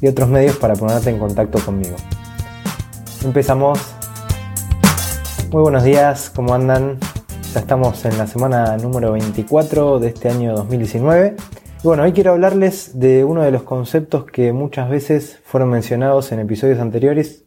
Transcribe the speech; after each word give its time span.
y 0.00 0.08
otros 0.08 0.28
medios 0.28 0.56
para 0.56 0.74
ponerte 0.74 1.10
en 1.10 1.18
contacto 1.18 1.58
conmigo. 1.58 1.96
Empezamos. 3.24 3.78
Muy 5.50 5.62
buenos 5.62 5.84
días, 5.84 6.30
¿cómo 6.30 6.54
andan? 6.54 6.98
Ya 7.52 7.60
estamos 7.60 8.04
en 8.04 8.16
la 8.16 8.26
semana 8.26 8.76
número 8.76 9.12
24 9.12 9.98
de 9.98 10.08
este 10.08 10.28
año 10.30 10.54
2019. 10.54 11.34
Y 11.82 11.86
bueno, 11.86 12.04
hoy 12.04 12.12
quiero 12.12 12.32
hablarles 12.32 12.98
de 12.98 13.24
uno 13.24 13.42
de 13.42 13.50
los 13.50 13.64
conceptos 13.64 14.24
que 14.24 14.52
muchas 14.52 14.88
veces 14.88 15.40
fueron 15.44 15.70
mencionados 15.70 16.30
en 16.30 16.40
episodios 16.40 16.78
anteriores 16.78 17.44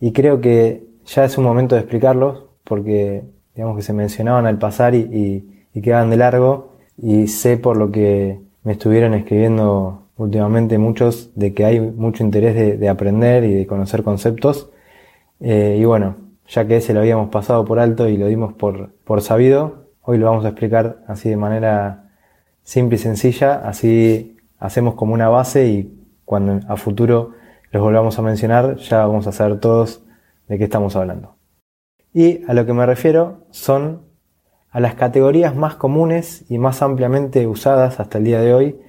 y 0.00 0.12
creo 0.12 0.40
que 0.40 0.84
ya 1.06 1.24
es 1.24 1.38
un 1.38 1.44
momento 1.44 1.76
de 1.76 1.82
explicarlos 1.82 2.44
porque 2.64 3.24
digamos 3.54 3.76
que 3.76 3.82
se 3.82 3.92
mencionaban 3.92 4.46
al 4.46 4.58
pasar 4.58 4.94
y, 4.94 5.68
y 5.72 5.80
quedaban 5.80 6.10
de 6.10 6.16
largo 6.16 6.72
y 6.98 7.28
sé 7.28 7.56
por 7.56 7.76
lo 7.76 7.92
que 7.92 8.40
me 8.64 8.72
estuvieron 8.72 9.14
escribiendo 9.14 10.05
últimamente 10.16 10.78
muchos 10.78 11.30
de 11.34 11.52
que 11.54 11.64
hay 11.64 11.80
mucho 11.80 12.24
interés 12.24 12.78
de, 12.80 12.88
aprender 12.88 13.44
y 13.44 13.54
de 13.54 13.66
conocer 13.66 14.02
conceptos. 14.02 14.70
Eh, 15.40 15.76
y 15.78 15.84
bueno, 15.84 16.16
ya 16.48 16.66
que 16.66 16.76
ese 16.76 16.94
lo 16.94 17.00
habíamos 17.00 17.28
pasado 17.28 17.64
por 17.64 17.78
alto 17.78 18.08
y 18.08 18.16
lo 18.16 18.26
dimos 18.26 18.54
por, 18.54 18.94
por 19.04 19.20
sabido, 19.20 19.88
hoy 20.02 20.18
lo 20.18 20.26
vamos 20.26 20.44
a 20.44 20.48
explicar 20.48 21.02
así 21.06 21.28
de 21.28 21.36
manera 21.36 22.10
simple 22.62 22.96
y 22.96 22.98
sencilla, 22.98 23.56
así 23.68 24.38
hacemos 24.58 24.94
como 24.94 25.14
una 25.14 25.28
base 25.28 25.66
y 25.66 25.92
cuando 26.24 26.60
a 26.68 26.76
futuro 26.76 27.32
los 27.70 27.82
volvamos 27.82 28.18
a 28.18 28.22
mencionar 28.22 28.76
ya 28.76 29.06
vamos 29.06 29.26
a 29.26 29.32
saber 29.32 29.60
todos 29.60 30.02
de 30.48 30.58
qué 30.58 30.64
estamos 30.64 30.96
hablando. 30.96 31.36
Y 32.12 32.42
a 32.48 32.54
lo 32.54 32.64
que 32.64 32.72
me 32.72 32.86
refiero 32.86 33.46
son 33.50 34.02
a 34.70 34.80
las 34.80 34.94
categorías 34.94 35.54
más 35.54 35.74
comunes 35.74 36.44
y 36.48 36.58
más 36.58 36.82
ampliamente 36.82 37.46
usadas 37.46 38.00
hasta 38.00 38.18
el 38.18 38.24
día 38.24 38.40
de 38.40 38.54
hoy 38.54 38.80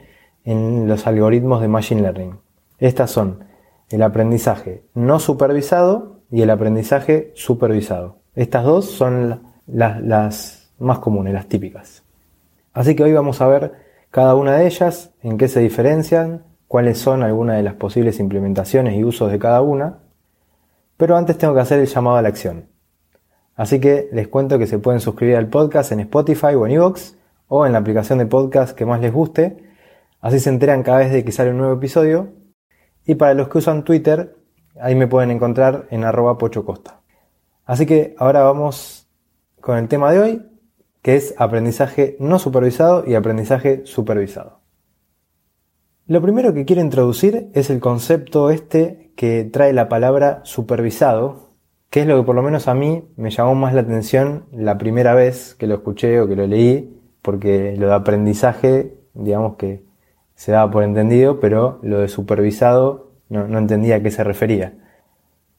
en 0.48 0.88
los 0.88 1.06
algoritmos 1.06 1.60
de 1.60 1.68
Machine 1.68 2.02
Learning. 2.02 2.40
Estas 2.80 3.12
son 3.12 3.44
el 3.90 4.02
aprendizaje 4.02 4.86
no 4.94 5.20
supervisado 5.20 6.22
y 6.32 6.42
el 6.42 6.50
aprendizaje 6.50 7.34
supervisado. 7.36 8.20
Estas 8.34 8.64
dos 8.64 8.86
son 8.86 9.42
las, 9.68 10.72
más 10.80 11.00
comunes, 11.00 11.34
las 11.34 11.48
típicas. 11.48 12.04
Así 12.72 12.96
que 12.96 13.04
hoy 13.04 13.12
vamos 13.12 13.42
a 13.42 13.48
ver 13.48 13.74
cada 14.10 14.36
una 14.36 14.56
de 14.56 14.68
ellas, 14.68 15.12
en 15.22 15.38
qué 15.38 15.50
se 15.50 15.60
diferencian, 15.60 16.44
cuáles 16.70 16.98
son 16.98 17.24
algunas 17.24 17.58
de 17.58 17.64
las 17.64 17.74
posibles 17.74 18.22
implementaciones 18.22 18.96
y 18.96 19.04
usos 19.04 19.30
de 19.30 19.40
cada 19.40 19.62
una. 19.62 19.98
Pero 20.96 21.18
antes 21.18 21.38
tengo 21.38 21.56
que 21.56 21.60
hacer 21.60 21.80
el 21.80 21.88
llamado 21.88 22.16
a 22.16 22.22
la 22.22 22.30
acción. 22.30 22.70
Así 23.58 23.82
que 23.82 24.08
les 24.14 24.30
cuento 24.30 24.58
que 24.58 24.68
se 24.68 24.80
pueden 24.80 25.02
suscribir 25.02 25.36
al 25.36 25.48
podcast 25.48 25.92
en 25.92 26.00
Spotify 26.00 26.56
o 26.56 26.66
en 26.66 26.72
Evox 26.72 27.18
o 27.50 27.66
en 27.66 27.74
la 27.74 27.80
aplicación 27.80 28.20
de 28.20 28.28
podcast 28.28 28.78
que 28.78 28.86
más 28.86 29.02
les 29.02 29.12
guste 29.12 29.67
Así 30.20 30.40
se 30.40 30.50
enteran 30.50 30.84
cada 30.84 31.00
vez 31.00 31.12
de 31.12 31.24
que 31.24 31.32
sale 31.32 31.52
un 31.52 31.58
nuevo 31.58 31.74
episodio. 31.74 32.34
Y 33.06 33.16
para 33.16 33.34
los 33.34 33.48
que 33.50 33.60
usan 33.60 33.84
Twitter, 33.84 34.36
ahí 34.80 34.96
me 34.96 35.08
pueden 35.08 35.32
encontrar 35.32 35.88
en 35.92 36.04
arroba 36.04 36.38
pochocosta. 36.38 37.02
Así 37.66 37.86
que 37.86 38.16
ahora 38.18 38.44
vamos 38.44 39.08
con 39.60 39.78
el 39.78 39.88
tema 39.88 40.12
de 40.12 40.20
hoy, 40.20 40.46
que 41.02 41.16
es 41.16 41.36
aprendizaje 41.38 42.18
no 42.20 42.40
supervisado 42.40 43.04
y 43.06 43.16
aprendizaje 43.16 43.86
supervisado. 43.86 44.62
Lo 46.06 46.22
primero 46.22 46.54
que 46.54 46.66
quiero 46.66 46.82
introducir 46.82 47.50
es 47.54 47.70
el 47.70 47.80
concepto 47.82 48.50
este 48.50 49.12
que 49.16 49.44
trae 49.44 49.74
la 49.74 49.90
palabra 49.90 50.42
supervisado, 50.44 51.56
que 51.90 52.02
es 52.02 52.08
lo 52.08 52.18
que 52.18 52.24
por 52.24 52.36
lo 52.36 52.44
menos 52.44 52.68
a 52.68 52.74
mí 52.74 53.10
me 53.18 53.30
llamó 53.30 53.56
más 53.56 53.74
la 53.74 53.82
atención 53.82 54.46
la 54.52 54.78
primera 54.78 55.14
vez 55.14 55.56
que 55.56 55.68
lo 55.68 55.76
escuché 55.76 56.22
o 56.22 56.28
que 56.28 56.36
lo 56.36 56.48
leí, 56.48 56.98
porque 57.22 57.76
lo 57.78 57.88
de 57.88 57.94
aprendizaje, 57.94 58.98
digamos 59.14 59.58
que 59.58 59.87
se 60.38 60.52
daba 60.52 60.70
por 60.70 60.84
entendido, 60.84 61.40
pero 61.40 61.80
lo 61.82 62.00
de 62.00 62.08
supervisado 62.08 63.12
no, 63.28 63.58
entendía 63.58 63.96
a 63.96 64.02
qué 64.02 64.12
se 64.12 64.24
refería. 64.24 64.76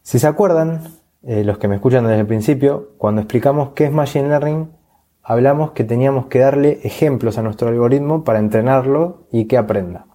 Si 0.02 0.20
se 0.20 0.26
acuerdan, 0.28 0.84
eh, 1.24 1.42
los 1.42 1.58
que 1.58 1.66
me 1.66 1.74
escuchan 1.74 2.04
desde 2.04 2.20
el 2.20 2.26
principio, 2.28 2.92
cuando 2.96 3.20
explicamos 3.20 3.70
qué 3.74 3.86
es 3.86 3.92
Machine 3.92 4.28
Learning, 4.28 4.70
hablamos 5.20 5.72
que 5.72 5.82
teníamos 5.82 6.26
que 6.26 6.38
darle 6.38 6.78
ejemplos 6.84 7.38
a 7.38 7.42
nuestro 7.42 7.68
algoritmo 7.68 8.22
para 8.22 8.38
entrenarlo 8.38 9.26
y 9.32 9.46
que 9.46 9.58
aprenda. 9.58 10.06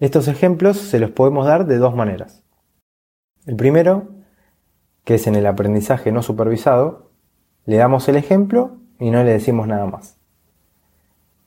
Estos 0.00 0.26
ejemplos 0.26 0.76
se 0.76 0.98
los 0.98 1.12
podemos 1.12 1.46
dar 1.46 1.64
de 1.64 1.78
dos 1.78 1.94
maneras. 1.94 2.42
El 3.46 3.54
primero, 3.54 4.08
que 5.04 5.14
es 5.14 5.26
en 5.28 5.36
el 5.36 5.46
aprendizaje 5.46 6.10
no 6.10 6.24
supervisado, 6.24 7.12
le 7.64 7.76
damos 7.76 8.08
el 8.08 8.16
ejemplo 8.16 8.78
y 8.98 9.12
no 9.12 9.22
le 9.22 9.30
decimos 9.30 9.68
nada 9.68 9.86
más. 9.86 10.18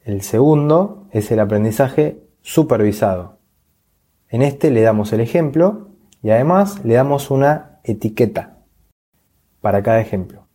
El 0.06 0.22
segundo 0.22 1.01
es 1.12 1.32
el 1.32 1.40
aprendizaje 1.40 2.22
supervisado. 2.42 3.40
En 4.30 4.42
este 4.42 4.72
le 4.72 4.82
damos 4.82 5.14
el 5.14 5.22
ejemplo 5.22 5.90
y 6.24 6.30
además 6.30 6.84
le 6.84 6.94
damos 6.94 7.32
una 7.32 7.80
etiqueta 7.84 8.58
para 9.60 9.84
cada 9.84 10.00
ejemplo. 10.00 10.48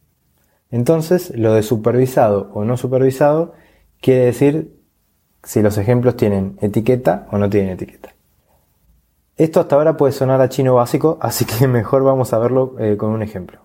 Entonces, 0.71 1.33
lo 1.37 1.55
de 1.55 1.63
supervisado 1.63 2.51
o 2.55 2.65
no 2.65 2.77
supervisado 2.77 3.53
quiere 4.01 4.25
decir 4.25 4.77
si 5.43 5.63
los 5.63 5.79
ejemplos 5.79 6.17
tienen 6.17 6.59
etiqueta 6.61 7.27
o 7.31 7.39
no 7.39 7.49
tienen 7.49 7.71
etiqueta. 7.71 8.15
Esto 9.37 9.61
hasta 9.61 9.77
ahora 9.77 9.97
puede 9.97 10.13
sonar 10.13 10.41
a 10.41 10.49
chino 10.49 10.75
básico, 10.75 11.19
así 11.21 11.45
que 11.45 11.69
mejor 11.69 12.03
vamos 12.03 12.33
a 12.33 12.39
verlo 12.39 12.75
eh, 12.79 12.97
con 12.97 13.11
un 13.11 13.23
ejemplo. 13.23 13.61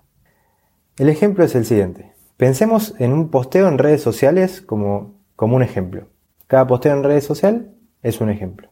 El 0.98 1.10
ejemplo 1.10 1.44
es 1.44 1.56
el 1.56 1.66
siguiente. 1.66 2.14
Pensemos 2.38 2.94
en 3.00 3.14
un 3.14 3.30
posteo 3.30 3.68
en 3.68 3.78
redes 3.78 4.02
sociales 4.02 4.62
como 4.62 5.22
como 5.42 5.56
un 5.56 5.64
ejemplo. 5.64 6.06
Cada 6.52 6.68
posteo 6.68 6.92
en 6.92 7.06
redes 7.06 7.24
sociales 7.24 7.64
es 8.04 8.20
un 8.20 8.30
ejemplo. 8.30 8.68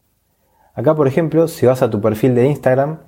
Acá, 0.73 0.95
por 0.95 1.07
ejemplo, 1.07 1.47
si 1.47 1.65
vas 1.65 1.81
a 1.81 1.89
tu 1.89 2.01
perfil 2.01 2.35
de 2.35 2.45
Instagram 2.45 3.03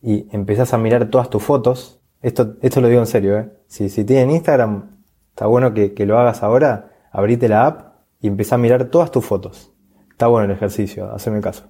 y 0.00 0.34
empezás 0.34 0.72
a 0.72 0.78
mirar 0.78 1.10
todas 1.10 1.28
tus 1.28 1.42
fotos, 1.42 2.00
esto, 2.22 2.56
esto 2.62 2.80
lo 2.80 2.88
digo 2.88 3.02
en 3.02 3.06
serio, 3.06 3.38
¿eh? 3.38 3.52
si, 3.66 3.90
si 3.90 4.04
tienen 4.04 4.30
Instagram, 4.30 4.96
está 5.28 5.44
bueno 5.44 5.74
que, 5.74 5.92
lo 6.06 6.18
hagas 6.18 6.42
ahora, 6.42 6.90
abrite 7.12 7.50
la 7.50 7.66
app 7.66 7.96
y 8.22 8.28
empezá 8.28 8.54
a 8.54 8.58
mirar 8.58 8.86
todas 8.86 9.10
tus 9.10 9.26
fotos. 9.26 9.74
Está 10.10 10.26
bueno 10.26 10.46
el 10.46 10.52
ejercicio, 10.52 11.12
haceme 11.12 11.42
caso. 11.42 11.66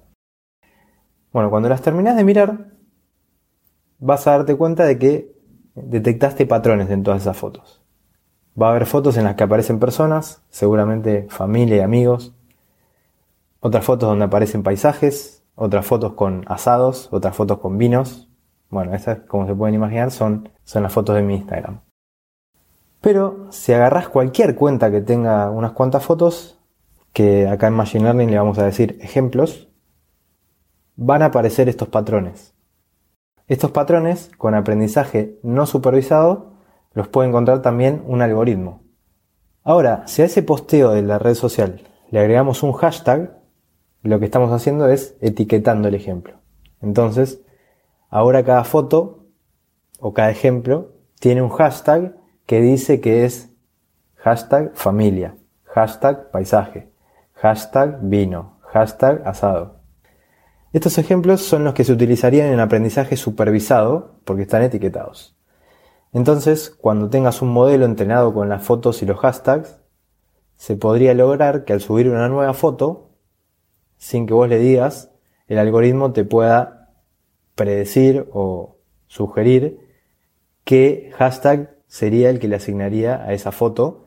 Bueno, 1.33 1.49
cuando 1.49 1.67
las 1.67 1.81
terminás 1.81 2.15
de 2.15 2.23
mirar, 2.23 2.67
vas 3.97 4.25
a 4.27 4.31
darte 4.31 4.55
cuenta 4.55 4.85
de 4.85 4.97
que 4.97 5.35
detectaste 5.75 6.45
patrones 6.45 6.89
en 6.89 7.03
todas 7.03 7.21
esas 7.21 7.35
fotos. 7.35 7.81
Va 8.59 8.67
a 8.67 8.69
haber 8.71 8.85
fotos 8.85 9.15
en 9.17 9.23
las 9.23 9.35
que 9.35 9.43
aparecen 9.43 9.79
personas, 9.79 10.41
seguramente 10.49 11.27
familia 11.29 11.77
y 11.77 11.81
amigos. 11.81 12.33
Otras 13.59 13.85
fotos 13.85 14.09
donde 14.09 14.25
aparecen 14.25 14.63
paisajes, 14.63 15.43
otras 15.55 15.85
fotos 15.85 16.13
con 16.13 16.43
asados, 16.47 17.09
otras 17.11 17.35
fotos 17.35 17.59
con 17.59 17.77
vinos. 17.77 18.29
Bueno, 18.69 18.93
esas, 18.93 19.19
como 19.27 19.47
se 19.47 19.55
pueden 19.55 19.75
imaginar, 19.75 20.11
son, 20.11 20.49
son 20.63 20.83
las 20.83 20.91
fotos 20.91 21.15
de 21.15 21.21
mi 21.21 21.35
Instagram. 21.35 21.81
Pero 23.01 23.47
si 23.51 23.73
agarras 23.73 24.09
cualquier 24.09 24.55
cuenta 24.55 24.91
que 24.91 25.01
tenga 25.01 25.49
unas 25.51 25.71
cuantas 25.71 26.03
fotos, 26.03 26.59
que 27.13 27.47
acá 27.47 27.67
en 27.67 27.73
Machine 27.73 28.03
Learning 28.03 28.31
le 28.31 28.37
vamos 28.37 28.59
a 28.59 28.65
decir 28.65 28.97
ejemplos, 29.01 29.69
van 30.95 31.21
a 31.21 31.27
aparecer 31.27 31.69
estos 31.69 31.87
patrones. 31.87 32.53
Estos 33.47 33.71
patrones, 33.71 34.31
con 34.37 34.53
aprendizaje 34.53 35.39
no 35.43 35.65
supervisado, 35.65 36.51
los 36.93 37.07
puede 37.07 37.29
encontrar 37.29 37.61
también 37.61 38.03
un 38.07 38.21
algoritmo. 38.21 38.83
Ahora, 39.63 40.07
si 40.07 40.21
a 40.21 40.25
ese 40.25 40.43
posteo 40.43 40.91
de 40.91 41.01
la 41.01 41.19
red 41.19 41.35
social 41.35 41.81
le 42.11 42.19
agregamos 42.19 42.63
un 42.63 42.73
hashtag, 42.73 43.37
lo 44.01 44.19
que 44.19 44.25
estamos 44.25 44.51
haciendo 44.51 44.87
es 44.89 45.15
etiquetando 45.21 45.87
el 45.87 45.95
ejemplo. 45.95 46.39
Entonces, 46.81 47.41
ahora 48.09 48.43
cada 48.43 48.63
foto 48.63 49.27
o 49.99 50.13
cada 50.13 50.31
ejemplo 50.31 50.93
tiene 51.19 51.41
un 51.41 51.49
hashtag 51.49 52.15
que 52.45 52.61
dice 52.61 53.01
que 53.01 53.25
es 53.25 53.53
hashtag 54.15 54.71
familia, 54.73 55.35
hashtag 55.65 56.31
paisaje, 56.31 56.89
hashtag 57.33 57.99
vino, 58.01 58.59
hashtag 58.61 59.21
asado. 59.27 59.79
Estos 60.71 60.97
ejemplos 60.97 61.41
son 61.41 61.63
los 61.63 61.73
que 61.73 61.83
se 61.83 61.93
utilizarían 61.93 62.51
en 62.51 62.59
aprendizaje 62.59 63.17
supervisado 63.17 64.19
porque 64.23 64.43
están 64.43 64.61
etiquetados. 64.61 65.38
Entonces, 66.13 66.69
cuando 66.69 67.09
tengas 67.09 67.41
un 67.41 67.49
modelo 67.49 67.85
entrenado 67.85 68.33
con 68.33 68.49
las 68.49 68.63
fotos 68.63 69.01
y 69.01 69.05
los 69.05 69.19
hashtags, 69.19 69.79
se 70.55 70.75
podría 70.75 71.13
lograr 71.13 71.63
que 71.65 71.73
al 71.73 71.81
subir 71.81 72.09
una 72.09 72.27
nueva 72.27 72.53
foto, 72.53 73.09
sin 73.97 74.25
que 74.25 74.33
vos 74.33 74.49
le 74.49 74.57
digas, 74.57 75.11
el 75.47 75.59
algoritmo 75.59 76.11
te 76.11 76.25
pueda 76.25 76.89
predecir 77.55 78.27
o 78.33 78.77
sugerir 79.07 79.79
qué 80.63 81.11
hashtag 81.17 81.75
sería 81.87 82.29
el 82.29 82.39
que 82.39 82.47
le 82.47 82.55
asignaría 82.55 83.23
a 83.23 83.33
esa 83.33 83.51
foto 83.51 84.05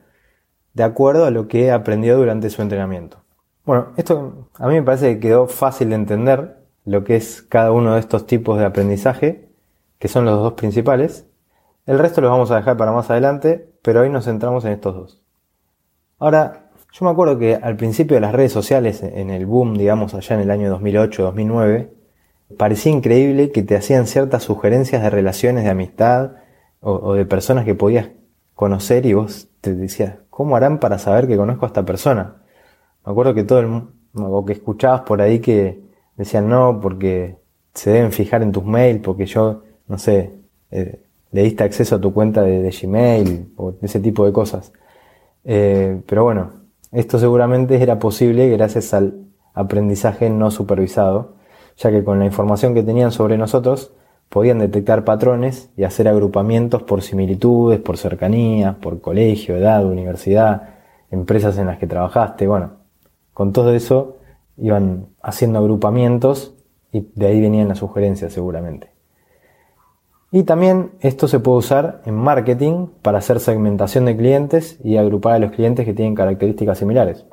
de 0.75 0.85
acuerdo 0.85 1.27
a 1.27 1.31
lo 1.31 1.49
que 1.49 1.71
aprendió 1.71 2.17
durante 2.17 2.51
su 2.51 2.63
entrenamiento. 2.63 3.23
Bueno, 3.65 3.93
esto 3.97 4.49
a 4.55 4.69
mí 4.69 4.75
me 4.75 4.83
parece 4.83 5.15
que 5.15 5.21
quedó 5.21 5.47
fácil 5.47 5.91
de 5.91 5.97
entender 5.97 6.57
lo 6.85 7.05
que 7.05 7.17
es 7.17 7.43
cada 7.43 7.73
uno 7.73 7.95
de 7.95 8.01
estos 8.01 8.27
tipos 8.27 8.59
de 8.59 8.65
aprendizaje, 8.65 9.49
que 9.99 10.09
son 10.09 10.25
los 10.25 10.39
dos 10.39 10.55
principales. 10.55 11.27
El 11.85 11.99
resto 11.99 12.21
lo 12.21 12.31
vamos 12.31 12.51
a 12.51 12.57
dejar 12.57 12.77
para 12.77 12.93
más 12.93 13.11
adelante, 13.11 13.69
pero 13.83 14.03
hoy 14.03 14.11
nos 14.11 14.27
centramos 14.27 14.65
en 14.65 14.73
estos 14.73 14.95
dos. 14.95 15.23
Ahora, 16.19 16.71
yo 16.93 17.05
me 17.05 17.11
acuerdo 17.11 17.39
que 17.39 17.57
al 17.57 17.77
principio 17.77 18.15
de 18.15 18.21
las 18.21 18.33
redes 18.33 18.53
sociales, 18.53 19.03
en 19.03 19.31
el 19.31 19.47
boom, 19.47 19.77
digamos, 19.77 20.15
allá 20.15 20.37
en 20.37 20.43
el 20.43 20.51
año 20.53 20.79
2008-2009, 20.79 21.91
parecía 22.57 22.93
increíble 22.93 23.51
que 23.51 23.63
te 23.65 23.77
hacían 23.77 24.07
ciertas 24.07 24.45
sugerencias 24.45 25.03
de 25.03 25.11
relaciones 25.11 25.65
de 25.65 25.71
amistad 25.71 26.33
o, 26.81 27.15
de 27.15 27.25
personas 27.27 27.65
que 27.65 27.75
podías 27.75 28.11
conocer 28.55 29.07
y 29.07 29.15
vos 29.15 29.49
te 29.61 29.75
decías, 29.75 30.17
¿cómo 30.31 30.57
harán 30.57 30.79
para 30.79 30.99
saber 30.99 31.27
que 31.27 31.37
conozco 31.37 31.65
a 31.67 31.69
esta 31.69 31.85
persona? 31.85 32.43
Me 33.05 33.13
acuerdo 33.13 33.35
que 33.35 33.45
todo 33.45 33.61
el 33.61 33.83
o 34.15 34.45
que 34.45 34.53
escuchabas 34.53 35.01
por 35.03 35.21
ahí 35.23 35.41
que 35.41 35.81
decían 36.17 36.49
no, 36.49 36.79
porque 36.81 37.39
se 37.75 37.91
deben 37.91 38.13
fijar 38.13 38.43
en 38.43 38.53
tus 38.53 38.65
mails, 38.65 39.01
porque 39.03 39.27
yo, 39.27 39.63
no 39.89 39.99
sé, 39.99 40.33
eh, 40.71 41.01
le 41.33 41.43
diste 41.43 41.65
acceso 41.65 41.97
a 41.97 42.01
tu 42.01 42.13
cuenta 42.13 42.43
de, 42.43 42.71
Gmail 42.71 43.53
o 43.57 43.75
ese 43.83 44.01
tipo 44.01 44.25
de 44.25 44.33
cosas. 44.33 44.73
Eh, 45.45 46.01
pero 46.07 46.25
bueno, 46.25 46.53
esto 46.93 47.19
seguramente 47.19 47.83
era 47.83 47.99
posible 47.99 48.49
gracias 48.51 48.95
al 48.95 49.27
aprendizaje 49.55 50.31
no 50.31 50.51
supervisado, 50.51 51.35
ya 51.77 51.91
que 51.91 52.05
con 52.05 52.19
la 52.19 52.27
información 52.27 52.75
que 52.75 52.83
tenían 52.83 53.13
sobre 53.13 53.39
nosotros 53.39 53.93
podían 54.29 54.59
detectar 54.59 55.05
patrones 55.05 55.71
y 55.77 55.85
hacer 55.85 56.09
agrupamientos 56.09 56.83
por 56.83 57.03
similitudes, 57.03 57.81
por 57.81 57.99
cercanía, 57.99 58.79
por 58.81 59.01
colegio, 59.01 59.57
edad, 59.57 59.85
universidad, 59.85 60.71
empresas 61.11 61.59
en 61.59 61.67
las 61.67 61.79
que 61.79 61.87
trabajaste. 61.87 62.47
Bueno, 62.47 62.73
con 63.35 63.53
todo 63.53 63.75
eso 63.75 64.17
iban 64.57 65.09
haciendo 65.23 65.59
agrupamientos 65.59 66.55
y 66.93 67.09
de 67.15 67.27
ahí 67.27 67.41
venían 67.41 67.69
las 67.69 67.79
sugerencias 67.79 68.33
seguramente. 68.33 68.92
Y 70.35 70.45
también 70.45 70.93
esto 71.01 71.29
se 71.29 71.41
puede 71.41 71.59
usar 71.59 72.01
en 72.07 72.15
marketing 72.15 72.87
para 73.03 73.19
hacer 73.19 73.39
segmentación 73.39 74.07
de 74.07 74.17
clientes 74.17 74.79
y 74.83 74.97
agrupar 74.97 75.35
a 75.35 75.39
los 75.39 75.53
clientes 75.53 75.85
que 75.85 75.93
tienen 75.93 76.15
características 76.15 76.79
similares. 76.79 77.27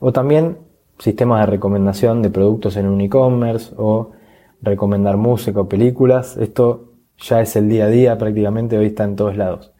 O 0.00 0.12
también 0.12 0.58
sistemas 0.98 1.40
de 1.40 1.46
recomendación 1.46 2.20
de 2.20 2.30
productos 2.30 2.76
en 2.76 2.88
un 2.88 3.00
e-commerce 3.00 3.72
o 3.76 4.10
recomendar 4.60 5.16
música 5.16 5.60
o 5.60 5.68
películas. 5.68 6.36
Esto 6.36 6.92
ya 7.18 7.40
es 7.40 7.54
el 7.54 7.68
día 7.68 7.84
a 7.84 7.88
día, 7.88 8.18
prácticamente 8.18 8.76
hoy 8.76 8.86
está 8.86 9.04
en 9.04 9.14
todos 9.14 9.36
lados. 9.36 9.72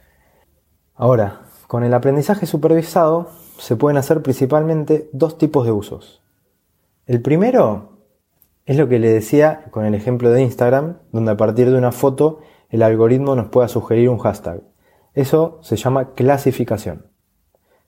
Ahora, 0.94 1.40
con 1.66 1.82
el 1.82 1.92
aprendizaje 1.92 2.46
supervisado 2.46 3.30
se 3.58 3.74
pueden 3.74 3.96
hacer 3.96 4.22
principalmente 4.22 5.10
dos 5.12 5.38
tipos 5.38 5.66
de 5.66 5.72
usos. 5.72 6.22
El 7.04 7.20
primero 7.20 7.97
es 8.68 8.76
lo 8.76 8.86
que 8.86 8.98
le 8.98 9.08
decía 9.08 9.64
con 9.70 9.86
el 9.86 9.94
ejemplo 9.94 10.30
de 10.30 10.42
Instagram, 10.42 10.98
donde 11.10 11.30
a 11.30 11.38
partir 11.38 11.70
de 11.70 11.78
una 11.78 11.90
foto 11.90 12.40
el 12.68 12.82
algoritmo 12.82 13.34
nos 13.34 13.48
pueda 13.48 13.66
sugerir 13.66 14.10
un 14.10 14.18
hashtag. 14.18 14.60
Eso 15.14 15.58
se 15.62 15.76
llama 15.76 16.12
clasificación. 16.12 17.06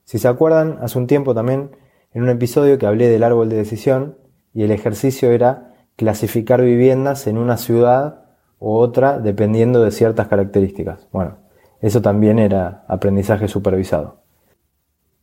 Si 0.05 0.17
se 0.17 0.27
acuerdan, 0.27 0.79
hace 0.81 0.97
un 0.97 1.05
tiempo 1.05 1.35
también 1.35 1.75
en 2.13 2.23
un 2.23 2.29
episodio 2.29 2.79
que 2.79 2.87
hablé 2.87 3.09
del 3.09 3.21
árbol 3.21 3.47
de 3.47 3.57
decisión 3.57 4.17
y 4.55 4.63
el 4.63 4.71
ejercicio 4.71 5.29
era 5.29 5.75
clasificar 5.97 6.63
viviendas 6.63 7.27
en 7.27 7.37
una 7.37 7.57
ciudad 7.57 8.23
u 8.57 8.71
otra 8.71 9.19
dependiendo 9.19 9.83
de 9.83 9.91
ciertas 9.91 10.29
características. 10.29 11.07
Bueno, 11.11 11.37
eso 11.79 12.01
también 12.01 12.39
era 12.39 12.85
aprendizaje 12.87 13.47
supervisado. 13.47 14.23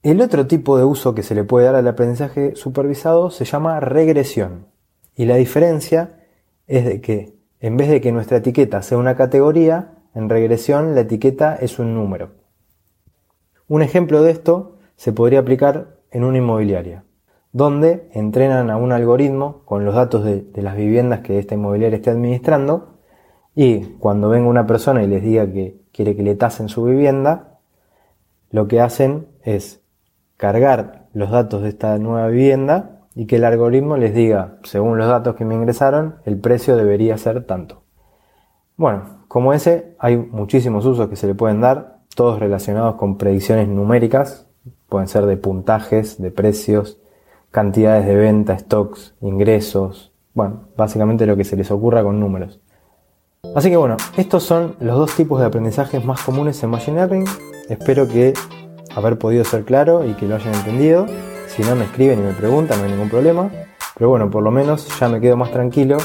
El 0.05 0.21
otro 0.21 0.47
tipo 0.47 0.79
de 0.79 0.85
uso 0.85 1.17
que 1.17 1.25
se 1.25 1.35
le 1.35 1.43
puede 1.43 1.67
dar 1.67 1.75
al 1.75 1.89
aprendizaje 1.89 2.55
supervisado 2.55 3.31
se 3.31 3.45
llama 3.45 3.81
regresión. 3.81 4.68
Y 5.19 5.26
la 5.26 5.35
diferencia 5.35 6.20
es 6.69 6.85
de 6.85 7.00
que 7.00 7.35
en 7.59 7.76
vez 7.76 7.91
de 7.91 8.00
que 8.00 8.12
nuestra 8.12 8.37
etiqueta 8.37 8.82
sea 8.82 8.99
una 8.99 9.17
categoría, 9.17 9.97
en 10.15 10.29
regresión 10.29 10.94
la 10.94 11.00
etiqueta 11.00 11.56
es 11.56 11.81
un 11.81 11.93
número. 11.93 12.31
Un 13.67 13.82
ejemplo 13.82 14.23
de 14.23 14.31
esto 14.31 14.76
se 14.94 15.12
podría 15.12 15.41
aplicar 15.41 15.97
en 16.12 16.23
una 16.23 16.38
inmobiliaria, 16.38 17.03
donde 17.50 18.09
entrenan 18.12 18.70
a 18.70 18.76
un 18.76 18.93
algoritmo 18.93 19.62
con 19.65 19.85
los 19.85 19.97
datos 19.97 20.25
de, 20.25 20.43
de 20.43 20.62
las 20.62 20.76
viviendas 20.76 21.21
que 21.21 21.41
esta 21.41 21.56
inmobiliaria 21.56 21.97
esté 21.97 22.11
administrando 22.11 23.00
y 23.56 23.81
cuando 23.99 24.29
venga 24.29 24.49
una 24.49 24.69
persona 24.69 25.03
y 25.03 25.09
les 25.09 25.25
diga 25.25 25.53
que 25.53 25.81
quiere 25.91 26.14
que 26.14 26.23
le 26.23 26.37
tasen 26.37 26.69
su 26.69 26.85
vivienda, 26.85 27.59
lo 28.53 28.69
que 28.69 28.81
hacen 28.81 29.26
es 29.43 29.81
cargar 30.37 31.09
los 31.12 31.32
datos 31.32 31.62
de 31.62 31.71
esta 31.71 31.99
nueva 31.99 32.29
vivienda 32.29 32.98
y 33.19 33.26
que 33.26 33.35
el 33.35 33.44
algoritmo 33.44 33.97
les 33.97 34.15
diga, 34.15 34.59
según 34.62 34.97
los 34.97 35.09
datos 35.09 35.35
que 35.35 35.44
me 35.44 35.56
ingresaron, 35.56 36.19
el 36.25 36.38
precio 36.38 36.76
debería 36.76 37.19
ser 37.19 37.44
tanto. 37.44 37.82
Bueno, 38.76 39.25
como 39.26 39.53
ese, 39.53 39.97
hay 39.99 40.17
muchísimos 40.17 40.87
usos 40.87 41.09
que 41.09 41.17
se 41.17 41.26
le 41.26 41.35
pueden 41.35 41.61
dar, 41.61 41.99
todos 42.15 42.38
relacionados 42.38 42.94
con 42.94 43.19
predicciones 43.19 43.67
numéricas, 43.67 44.47
pueden 44.88 45.09
ser 45.09 45.26
de 45.26 45.37
puntajes, 45.37 46.23
de 46.23 46.31
precios, 46.31 47.00
cantidades 47.50 48.06
de 48.06 48.15
venta, 48.15 48.56
stocks, 48.56 49.17
ingresos, 49.21 50.12
bueno, 50.32 50.69
básicamente 50.76 51.26
lo 51.26 51.37
que 51.37 51.43
se 51.43 51.56
les 51.56 51.73
ocurra 51.73 52.05
con 52.05 52.21
números. 52.21 52.61
Así 53.56 53.69
que 53.69 53.76
bueno, 53.76 53.97
estos 54.17 54.44
son 54.44 54.76
los 54.79 54.97
dos 54.97 55.17
tipos 55.17 55.41
de 55.41 55.47
aprendizajes 55.47 56.05
más 56.05 56.23
comunes 56.23 56.62
en 56.62 56.71
Machine 56.71 56.99
Learning. 56.99 57.25
Espero 57.69 58.06
que 58.06 58.32
haber 58.94 59.19
podido 59.19 59.43
ser 59.43 59.64
claro 59.64 60.06
y 60.06 60.12
que 60.12 60.29
lo 60.29 60.37
hayan 60.37 60.55
entendido. 60.55 61.06
Si 61.59 61.65
no 61.65 61.75
me 61.75 61.87
escriben 61.87 62.21
y 62.21 62.23
me 62.23 62.35
preguntan, 62.35 62.79
no 62.79 62.85
hay 62.85 62.93
ningún 62.93 63.11
problema. 63.11 63.51
Pero 63.97 64.11
bueno, 64.11 64.31
por 64.31 64.45
lo 64.45 64.53
menos 64.53 64.87
ya 65.01 65.09
me 65.09 65.21
quedo 65.21 65.37
más 65.37 65.51
tranquilo 65.51 65.97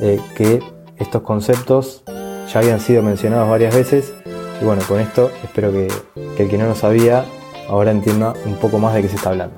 eh, 0.00 0.20
que 0.36 0.62
estos 0.98 1.22
conceptos 1.22 2.04
ya 2.06 2.60
habían 2.60 2.78
sido 2.78 3.02
mencionados 3.02 3.50
varias 3.50 3.74
veces. 3.74 4.14
Y 4.62 4.64
bueno, 4.64 4.82
con 4.86 5.00
esto 5.00 5.32
espero 5.42 5.72
que, 5.72 5.88
el 6.38 6.48
que 6.48 6.58
no 6.58 6.66
lo 6.66 6.76
sabía 6.76 7.24
ahora 7.68 7.90
entienda 7.90 8.34
un 8.46 8.54
poco 8.54 8.78
más 8.78 8.94
de 8.94 9.02
qué 9.02 9.08
se 9.08 9.16
está 9.16 9.30
hablando. 9.30 9.56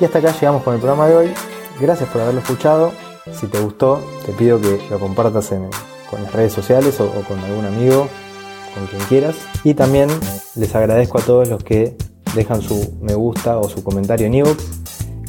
Y 0.00 0.04
hasta 0.04 0.18
acá 0.18 0.32
llegamos 0.32 0.64
con 0.64 0.74
el 0.74 0.80
programa 0.80 1.06
de 1.06 1.16
hoy. 1.18 1.30
Gracias 1.80 2.08
por 2.08 2.22
haberlo 2.22 2.40
escuchado. 2.40 2.90
Si 3.32 3.46
te 3.46 3.60
gustó, 3.60 4.02
te 4.26 4.32
pido 4.32 4.60
que 4.60 4.80
lo 4.90 4.98
compartas 4.98 5.52
en, 5.52 5.70
con 6.10 6.24
las 6.24 6.32
redes 6.32 6.52
sociales 6.52 7.00
o 7.00 7.08
con 7.22 7.38
algún 7.38 7.64
amigo 7.64 8.08
con 8.74 8.86
quien 8.88 9.02
quieras. 9.02 9.36
Y 9.62 9.74
también 9.74 10.08
les 10.56 10.74
agradezco 10.74 11.18
a 11.18 11.22
todos 11.22 11.48
los 11.48 11.62
que 11.62 11.96
dejan 12.36 12.62
su 12.62 12.98
me 13.00 13.14
gusta 13.14 13.58
o 13.58 13.68
su 13.68 13.82
comentario 13.82 14.26
en 14.26 14.34
ebook, 14.34 14.58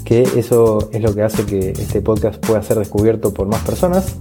que 0.05 0.21
eso 0.21 0.89
es 0.91 1.01
lo 1.01 1.15
que 1.15 1.23
hace 1.23 1.45
que 1.45 1.71
este 1.71 2.01
podcast 2.01 2.45
pueda 2.45 2.61
ser 2.61 2.77
descubierto 2.77 3.33
por 3.33 3.47
más 3.47 3.61
personas. 3.63 4.17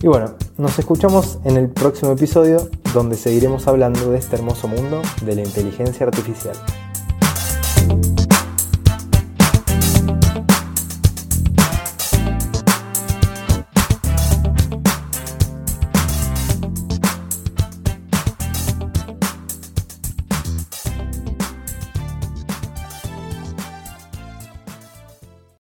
Y 0.00 0.06
bueno, 0.06 0.34
nos 0.58 0.78
escuchamos 0.78 1.38
en 1.44 1.56
el 1.56 1.70
próximo 1.70 2.12
episodio 2.12 2.68
donde 2.92 3.16
seguiremos 3.16 3.66
hablando 3.66 4.10
de 4.12 4.18
este 4.18 4.36
hermoso 4.36 4.68
mundo 4.68 5.00
de 5.24 5.34
la 5.34 5.42
inteligencia 5.42 6.06
artificial. 6.06 6.54